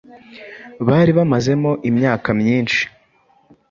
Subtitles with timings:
[0.87, 2.81] bari bamazemo imyaka myinshi